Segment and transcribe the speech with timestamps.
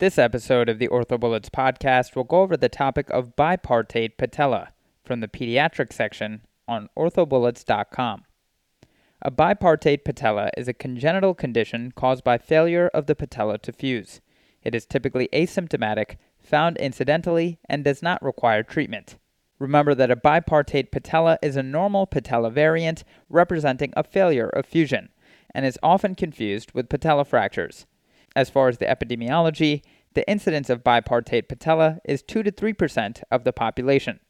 [0.00, 4.70] This episode of the OrthoBullets podcast will go over the topic of bipartite patella
[5.04, 8.24] from the pediatric section on orthobullets.com.
[9.20, 14.22] A bipartite patella is a congenital condition caused by failure of the patella to fuse.
[14.62, 19.18] It is typically asymptomatic, found incidentally, and does not require treatment.
[19.58, 25.10] Remember that a bipartite patella is a normal patella variant representing a failure of fusion
[25.54, 27.84] and is often confused with patella fractures.
[28.36, 29.82] As far as the epidemiology,
[30.14, 34.20] the incidence of bipartite patella is 2 to 3% of the population.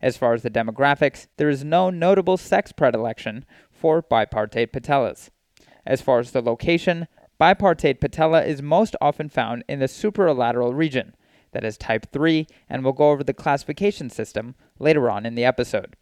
[0.00, 5.30] As far as the demographics, there is no notable sex predilection for bipartite patellas.
[5.86, 7.08] As far as the location,
[7.40, 11.14] bipartite patella is most often found in the superolateral region,
[11.52, 15.44] that is type 3, and we'll go over the classification system later on in the
[15.44, 15.96] episode.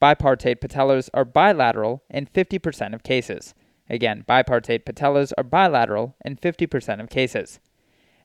[0.00, 3.54] Bipartite patellas are bilateral in 50% of cases.
[3.88, 7.60] Again, bipartite patellas are bilateral in 50% of cases.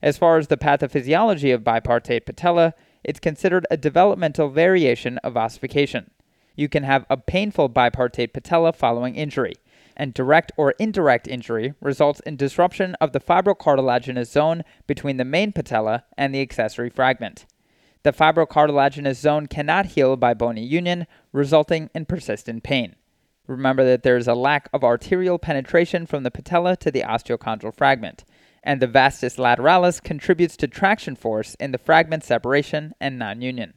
[0.01, 2.73] As far as the pathophysiology of bipartite patella,
[3.03, 6.11] it's considered a developmental variation of ossification.
[6.55, 9.53] You can have a painful bipartite patella following injury,
[9.95, 15.51] and direct or indirect injury results in disruption of the fibrocartilaginous zone between the main
[15.51, 17.45] patella and the accessory fragment.
[18.03, 22.95] The fibrocartilaginous zone cannot heal by bony union, resulting in persistent pain.
[23.49, 27.73] Remember that there is a lack of arterial penetration from the patella to the osteochondral
[27.73, 28.23] fragment,
[28.63, 33.73] and the vastus lateralis contributes to traction force in the fragment separation and non union.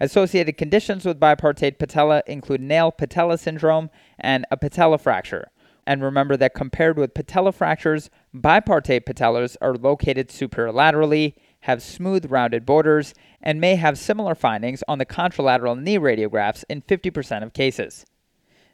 [0.00, 5.52] Associated conditions with bipartite patella include nail patella syndrome and a patella fracture.
[5.86, 12.66] And remember that compared with patella fractures, bipartite patellas are located superolaterally, have smooth rounded
[12.66, 18.04] borders, and may have similar findings on the contralateral knee radiographs in 50% of cases.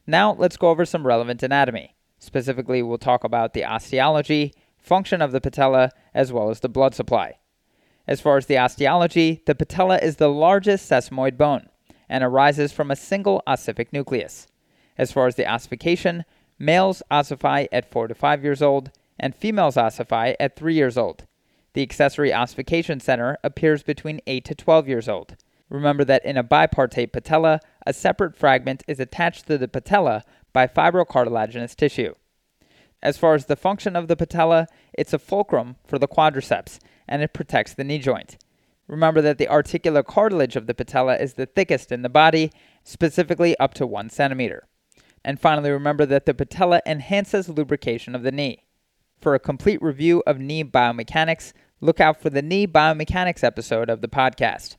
[0.06, 1.94] Now let's go over some relevant anatomy.
[2.18, 6.94] Specifically, we'll talk about the osteology, function of the patella, as well as the blood
[6.94, 7.38] supply.
[8.06, 11.68] As far as the osteology, the patella is the largest sesamoid bone
[12.08, 14.46] and arises from a single ossific nucleus.
[14.98, 16.24] As far as the ossification,
[16.58, 21.24] males ossify at 4 to 5 years old and females ossify at 3 years old.
[21.72, 25.36] The accessory ossification center appears between 8 to 12 years old.
[25.74, 30.68] Remember that in a bipartite patella, a separate fragment is attached to the patella by
[30.68, 32.14] fibrocartilaginous tissue.
[33.02, 37.22] As far as the function of the patella, it's a fulcrum for the quadriceps and
[37.22, 38.36] it protects the knee joint.
[38.86, 42.52] Remember that the articular cartilage of the patella is the thickest in the body,
[42.84, 44.68] specifically up to 1 centimeter.
[45.24, 48.62] And finally, remember that the patella enhances lubrication of the knee.
[49.20, 54.02] For a complete review of knee biomechanics, look out for the knee biomechanics episode of
[54.02, 54.76] the podcast.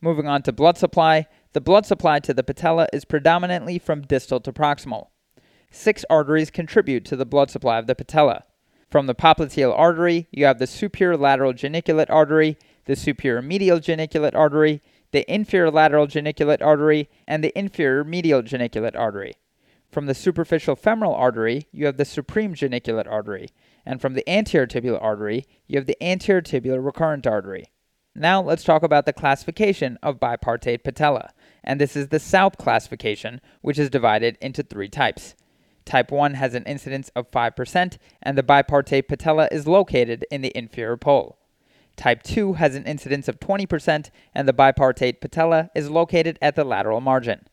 [0.00, 4.40] Moving on to blood supply, the blood supply to the patella is predominantly from distal
[4.40, 5.08] to proximal.
[5.70, 8.44] Six arteries contribute to the blood supply of the patella.
[8.90, 14.34] From the popliteal artery, you have the superior lateral geniculate artery, the superior medial geniculate
[14.34, 14.80] artery,
[15.12, 19.34] the inferior lateral geniculate artery, and the inferior medial geniculate artery.
[19.90, 23.48] From the superficial femoral artery, you have the supreme geniculate artery,
[23.84, 27.70] and from the anterior tibial artery, you have the anterior tibial recurrent artery.
[28.18, 33.42] Now let's talk about the classification of bipartite patella, and this is the Saupe classification,
[33.60, 35.34] which is divided into three types.
[35.84, 40.50] Type 1 has an incidence of 5%, and the bipartite patella is located in the
[40.56, 41.36] inferior pole.
[41.94, 46.64] Type 2 has an incidence of 20%, and the bipartite patella is located at the
[46.64, 47.46] lateral margin.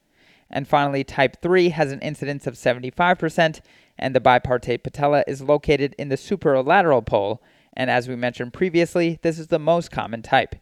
[0.49, 3.59] And finally, type 3 has an incidence of 75%,
[3.99, 7.41] and the bipartite patella is located in the superolateral pole,
[7.73, 10.55] and as we mentioned previously, this is the most common type.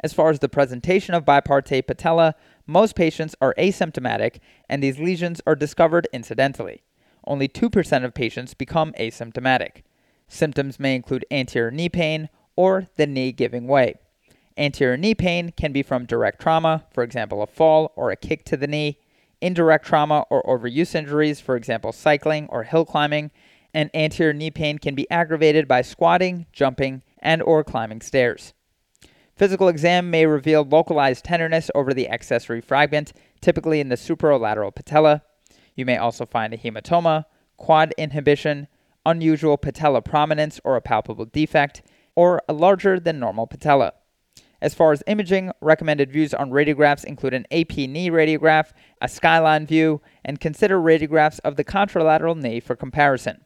[0.00, 2.34] As far as the presentation of bipartite patella,
[2.66, 4.38] most patients are asymptomatic,
[4.68, 6.82] and these lesions are discovered incidentally
[7.26, 9.82] only 2% of patients become asymptomatic.
[10.28, 13.94] Symptoms may include anterior knee pain or the knee giving way.
[14.56, 18.44] Anterior knee pain can be from direct trauma, for example, a fall or a kick
[18.44, 18.98] to the knee,
[19.40, 23.30] indirect trauma or overuse injuries, for example, cycling or hill climbing,
[23.74, 28.54] and anterior knee pain can be aggravated by squatting, jumping, and or climbing stairs.
[29.36, 35.22] Physical exam may reveal localized tenderness over the accessory fragment, typically in the superolateral patella,
[35.74, 37.24] you may also find a hematoma,
[37.56, 38.68] quad inhibition,
[39.04, 41.82] unusual patella prominence or a palpable defect,
[42.14, 43.92] or a larger than normal patella.
[44.62, 49.66] As far as imaging, recommended views on radiographs include an AP knee radiograph, a skyline
[49.66, 53.43] view, and consider radiographs of the contralateral knee for comparison.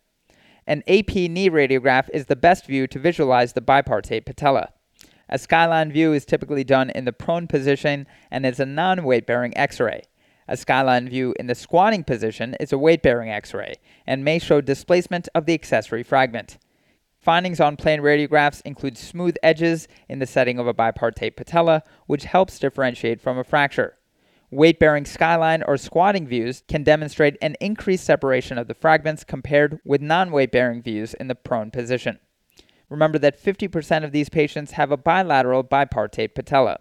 [0.69, 4.69] An AP knee radiograph is the best view to visualize the bipartite patella.
[5.31, 9.27] A skyline view is typically done in the prone position and is a non weight
[9.27, 10.03] bearing x ray.
[10.47, 13.77] A skyline view in the squatting position is a weight bearing x ray
[14.07, 16.59] and may show displacement of the accessory fragment.
[17.19, 22.25] Findings on plain radiographs include smooth edges in the setting of a bipartite patella, which
[22.25, 23.98] helps differentiate from a fracture.
[24.51, 29.79] Weight bearing skyline or squatting views can demonstrate an increased separation of the fragments compared
[29.85, 32.19] with non weight bearing views in the prone position.
[32.89, 36.79] Remember that 50% of these patients have a bilateral bipartite patella.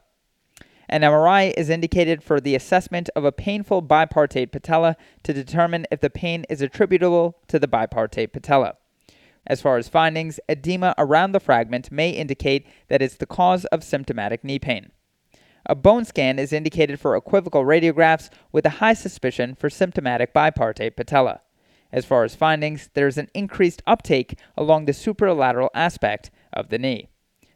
[0.88, 6.00] An MRI is indicated for the assessment of a painful bipartite patella to determine if
[6.00, 8.76] the pain is attributable to the bipartite patella.
[9.46, 13.84] As far as findings, edema around the fragment may indicate that it's the cause of
[13.84, 14.92] symptomatic knee pain.
[15.70, 20.96] A bone scan is indicated for equivocal radiographs with a high suspicion for symptomatic bipartite
[20.96, 21.42] patella.
[21.92, 26.80] As far as findings, there is an increased uptake along the superolateral aspect of the
[26.80, 27.10] knee.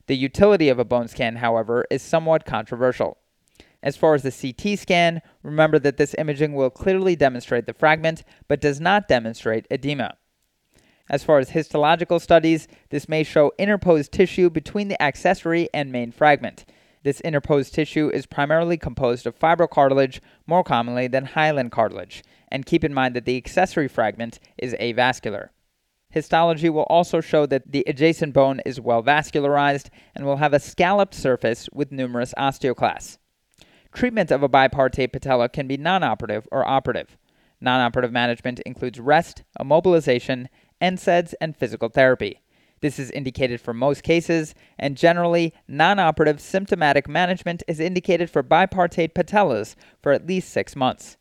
[0.07, 3.17] The utility of a bone scan, however, is somewhat controversial.
[3.81, 8.23] As far as the CT scan, remember that this imaging will clearly demonstrate the fragment,
[8.49, 10.17] but does not demonstrate edema.
[11.09, 16.11] As far as histological studies, this may show interposed tissue between the accessory and main
[16.11, 16.65] fragment.
[17.03, 22.83] This interposed tissue is primarily composed of fibrocartilage, more commonly than hyaline cartilage, and keep
[22.83, 25.49] in mind that the accessory fragment is avascular.
[26.11, 30.59] Histology will also show that the adjacent bone is well vascularized and will have a
[30.59, 33.17] scalloped surface with numerous osteoclasts.
[33.93, 37.17] Treatment of a bipartite patella can be non-operative or operative.
[37.61, 40.47] Non-operative management includes rest, immobilization,
[40.81, 42.41] NSAIDs, and physical therapy.
[42.81, 48.41] This is indicated for most cases, and generally, non operative symptomatic management is indicated for
[48.41, 51.17] bipartite patellas for at least six months.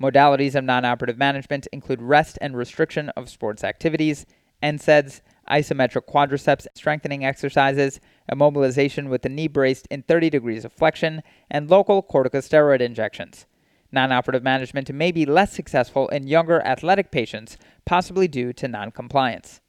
[0.00, 4.26] Modalities of non operative management include rest and restriction of sports activities,
[4.62, 7.98] NSAIDs, isometric quadriceps strengthening exercises,
[8.30, 13.46] immobilization with the knee braced in 30 degrees of flexion, and local corticosteroid injections.
[13.90, 17.56] Non operative management may be less successful in younger athletic patients,
[17.86, 19.61] possibly due to noncompliance.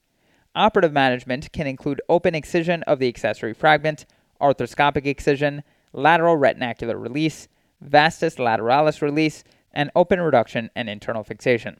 [0.55, 4.05] Operative management can include open excision of the accessory fragment,
[4.39, 5.63] arthroscopic excision,
[5.93, 7.47] lateral retinacular release,
[7.81, 11.79] vastus lateralis release, and open reduction and internal fixation.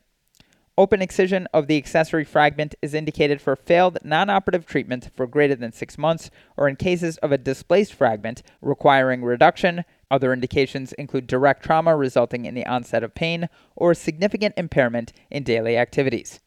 [0.76, 5.54] Open excision of the accessory fragment is indicated for failed non operative treatment for greater
[5.54, 9.86] than six months or in cases of a displaced fragment requiring reduction.
[10.10, 15.44] Other indications include direct trauma resulting in the onset of pain or significant impairment in
[15.44, 16.40] daily activities.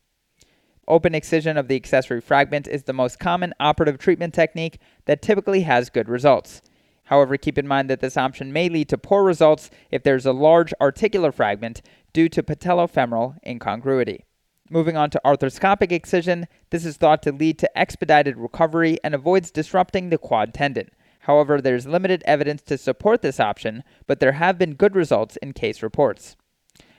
[0.88, 5.62] Open excision of the accessory fragment is the most common operative treatment technique that typically
[5.62, 6.62] has good results.
[7.04, 10.32] However, keep in mind that this option may lead to poor results if there's a
[10.32, 14.24] large articular fragment due to patellofemoral incongruity.
[14.70, 19.50] Moving on to arthroscopic excision, this is thought to lead to expedited recovery and avoids
[19.50, 20.90] disrupting the quad tendon.
[21.20, 25.52] However, there's limited evidence to support this option, but there have been good results in
[25.52, 26.36] case reports.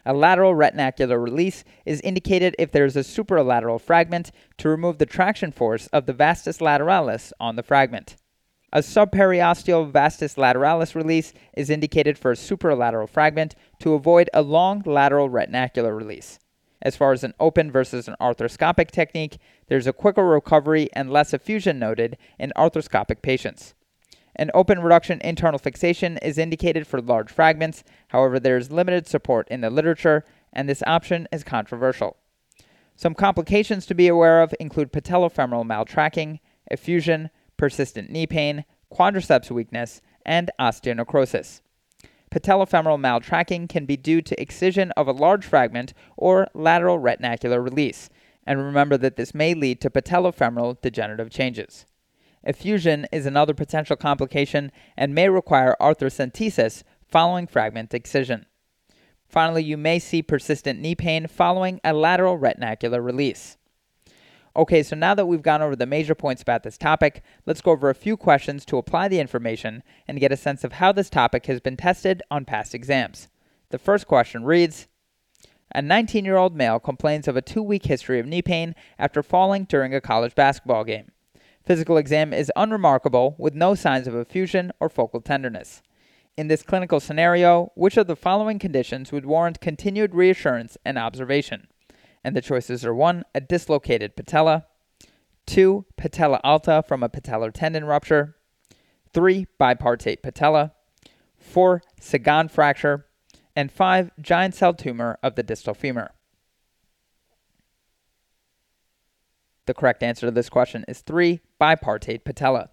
[0.08, 5.06] A lateral retinacular release is indicated if there is a superolateral fragment to remove the
[5.06, 8.16] traction force of the vastus lateralis on the fragment.
[8.72, 14.82] A subperiosteal vastus lateralis release is indicated for a superolateral fragment to avoid a long
[14.86, 16.40] lateral retinacular release.
[16.82, 21.34] As far as an open versus an arthroscopic technique, there's a quicker recovery and less
[21.34, 23.74] effusion noted in arthroscopic patients.
[24.40, 29.48] An open reduction internal fixation is indicated for large fragments, however, there is limited support
[29.50, 30.24] in the literature,
[30.54, 32.18] and this option is controversial.
[32.96, 36.40] Some complications to be aware of include patellofemoral maltracking,
[36.70, 38.64] effusion, persistent knee pain,
[38.94, 41.62] quadriceps weakness, and osteonecrosis.
[42.30, 48.10] Patellofemoral maltracking can be due to excision of a large fragment or lateral retinacular release,
[48.46, 51.88] and remember that this may lead to patellofemoral degenerative changes.
[52.48, 58.46] Effusion is another potential complication and may require arthrocentesis following fragment excision.
[59.28, 63.58] Finally, you may see persistent knee pain following a lateral retinacular release.
[64.56, 67.72] Okay, so now that we've gone over the major points about this topic, let's go
[67.72, 71.10] over a few questions to apply the information and get a sense of how this
[71.10, 73.28] topic has been tested on past exams.
[73.72, 74.88] The first question reads
[75.76, 79.22] A 19 year old male complains of a two week history of knee pain after
[79.22, 81.12] falling during a college basketball game.
[81.68, 85.82] Physical exam is unremarkable with no signs of effusion or focal tenderness.
[86.38, 91.68] In this clinical scenario, which of the following conditions would warrant continued reassurance and observation?
[92.24, 93.26] And the choices are 1.
[93.36, 94.66] A dislocated patella,
[95.48, 95.84] 2.
[95.98, 98.38] Patella alta from a patellar tendon rupture,
[99.14, 99.46] 3.
[99.60, 100.72] Bipartite patella,
[101.38, 101.82] 4.
[102.00, 103.08] Segond fracture,
[103.58, 104.12] and 5.
[104.22, 106.12] Giant cell tumor of the distal femur.
[109.66, 111.42] The correct answer to this question is 3.
[111.60, 112.70] Bipartite patella.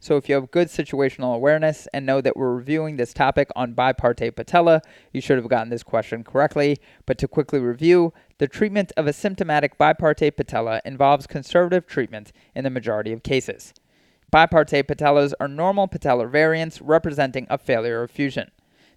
[0.00, 3.72] So if you have good situational awareness and know that we're reviewing this topic on
[3.74, 4.82] bipartite patella,
[5.12, 6.78] you should have gotten this question correctly.
[7.06, 12.64] But to quickly review, The treatment of a symptomatic bipartite patella involves conservative treatment in
[12.64, 13.72] the majority of cases.
[14.32, 18.50] Bipartite patellas are normal patellar variants representing a failure of fusion.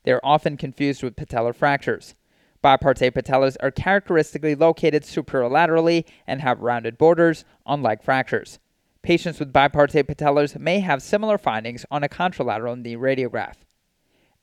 [0.04, 2.16] They are often confused with patellar fractures.
[2.64, 8.58] Bipartite patellas are characteristically located superolaterally and have rounded borders, unlike fractures.
[9.06, 13.58] Patients with bipartite patellas may have similar findings on a contralateral knee radiograph.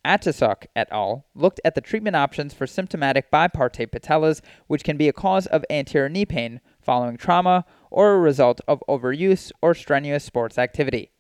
[0.05, 1.27] Atesok et al.
[1.35, 5.65] looked at the treatment options for symptomatic bipartite patellas, which can be a cause of
[5.69, 11.11] anterior knee pain following trauma or a result of overuse or strenuous sports activity.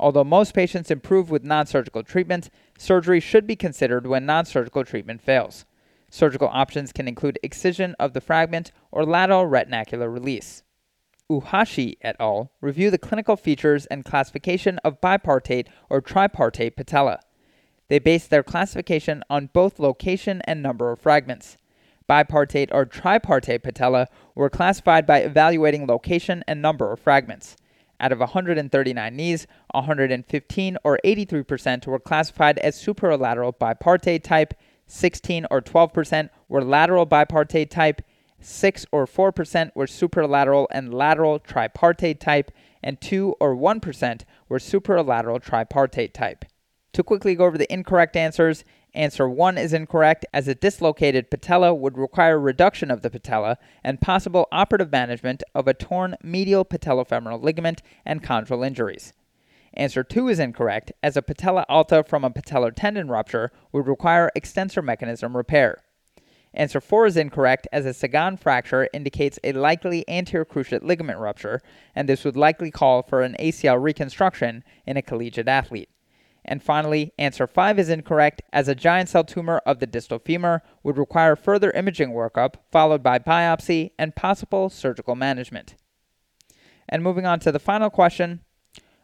[0.00, 2.48] Although most patients improve with non surgical treatment,
[2.78, 5.66] surgery should be considered when non surgical treatment fails.
[6.08, 10.62] Surgical options can include excision of the fragment or lateral retinacular release.
[11.30, 12.52] Oohashi et al.
[12.60, 17.18] review the clinical features and classification of bipartite or tripartite patella.
[17.88, 21.56] They base their classification on both location and number of fragments.
[22.08, 27.56] Bipartite or tripartite patella were classified by evaluating location and number of fragments.
[27.98, 34.54] Out of 139 knees, 115 or 83% were classified as superolateral bipartite type,
[34.86, 38.02] 16 or 12% were lateral bipartite type,
[38.40, 42.50] 6 or 4% were superolateral and lateral tripartite type,
[42.82, 46.44] and 2 or 1% were superolateral tripartite type.
[46.92, 48.64] To quickly go over the incorrect answers,
[48.94, 54.00] answer 1 is incorrect as a dislocated patella would require reduction of the patella and
[54.00, 59.12] possible operative management of a torn medial patellofemoral ligament and chondral injuries.
[59.74, 64.30] Answer 2 is incorrect as a patella alta from a patellar tendon rupture would require
[64.34, 65.82] extensor mechanism repair.
[66.56, 71.60] Answer 4 is incorrect as a Segond fracture indicates a likely anterior cruciate ligament rupture,
[71.94, 75.90] and this would likely call for an ACL reconstruction in a collegiate athlete.
[76.46, 80.62] And finally, answer 5 is incorrect as a giant cell tumor of the distal femur
[80.82, 85.74] would require further imaging workup, followed by biopsy and possible surgical management.
[86.88, 88.40] And moving on to the final question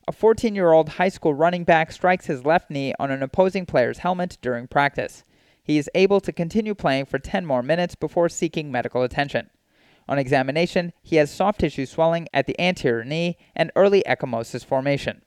[0.09, 3.67] A 14 year old high school running back strikes his left knee on an opposing
[3.67, 5.23] player's helmet during practice.
[5.63, 9.51] He is able to continue playing for 10 more minutes before seeking medical attention.
[10.09, 15.23] On examination, he has soft tissue swelling at the anterior knee and early ecchymosis formation.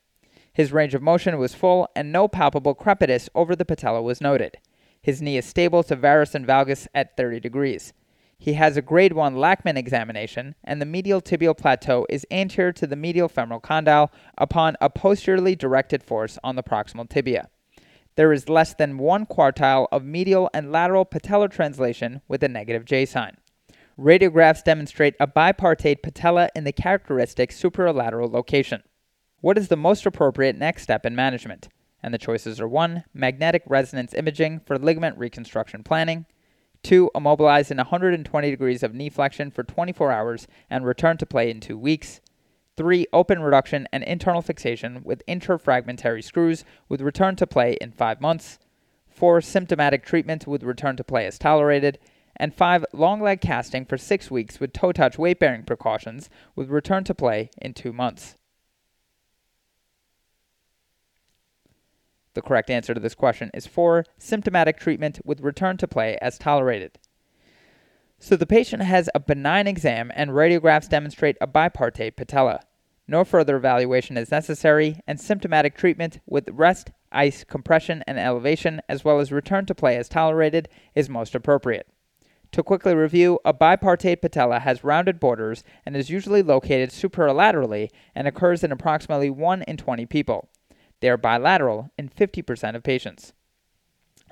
[0.51, 4.57] His range of motion was full, and no palpable crepitus over the patella was noted.
[5.01, 7.93] His knee is stable to varus and valgus at 30 degrees.
[8.37, 12.87] He has a grade 1 Lachman examination, and the medial tibial plateau is anterior to
[12.87, 17.49] the medial femoral condyle upon a posteriorly directed force on the proximal tibia.
[18.15, 22.85] There is less than one quartile of medial and lateral patellar translation with a negative
[22.85, 23.37] J sign.
[23.99, 28.83] Radiographs demonstrate a bipartite patella in the characteristic superolateral location.
[29.41, 31.67] What is the most appropriate next step in management?
[32.01, 33.03] And the choices are 1.
[33.13, 36.25] Magnetic resonance imaging for ligament reconstruction planning.
[36.83, 37.11] 2.
[37.15, 41.59] Immobilize in 120 degrees of knee flexion for 24 hours and return to play in
[41.59, 42.21] 2 weeks.
[42.77, 43.07] 3.
[43.13, 48.59] Open reduction and internal fixation with interfragmentary screws with return to play in 5 months.
[49.07, 49.41] 4.
[49.41, 51.99] Symptomatic treatment with return to play as tolerated.
[52.35, 52.85] And 5.
[52.91, 57.15] Long leg casting for 6 weeks with toe touch weight bearing precautions with return to
[57.15, 58.35] play in 2 months.
[62.33, 64.03] The correct answer to this question is 4.
[64.17, 66.99] Symptomatic treatment with return to play as tolerated.
[68.25, 72.61] So the patient has a benign exam and radiographs demonstrate a bipartite patella.
[73.07, 79.05] No further evaluation is necessary, and symptomatic treatment with rest, ice, compression, and elevation, as
[79.05, 81.87] well as return to play as tolerated, is most appropriate.
[82.53, 88.27] To quickly review, a bipartite patella has rounded borders and is usually located superolaterally and
[88.27, 90.49] occurs in approximately 1 in 20 people.
[90.99, 93.33] They are bilateral in 50% of patients.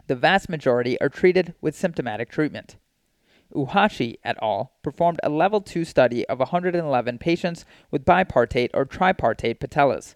[0.08, 2.78] The vast majority are treated with symptomatic treatment.
[3.56, 4.72] Oohashi et al.
[4.82, 10.16] performed a level 2 study of 111 patients with bipartite or tripartite patellas.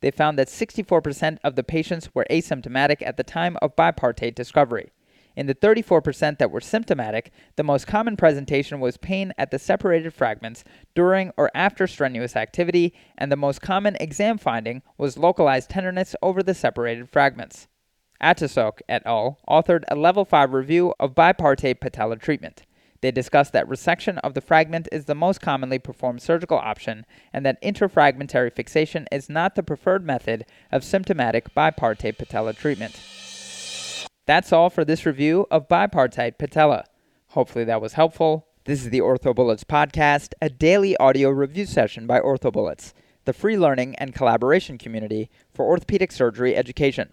[0.00, 4.90] They found that 64% of the patients were asymptomatic at the time of bipartite discovery.
[5.36, 10.12] In the 34% that were symptomatic, the most common presentation was pain at the separated
[10.12, 10.64] fragments
[10.96, 16.42] during or after strenuous activity, and the most common exam finding was localized tenderness over
[16.42, 17.68] the separated fragments.
[18.20, 19.38] Atesok et al.
[19.48, 22.62] authored a level 5 review of bipartite patella treatment.
[23.00, 27.46] They discussed that resection of the fragment is the most commonly performed surgical option and
[27.46, 33.00] that interfragmentary fixation is not the preferred method of symptomatic bipartite patella treatment.
[34.26, 36.84] That's all for this review of bipartite patella.
[37.28, 38.48] Hopefully that was helpful.
[38.64, 42.92] This is the OrthoBullets podcast, a daily audio review session by OrthoBullets,
[43.24, 47.12] the free learning and collaboration community for orthopedic surgery education.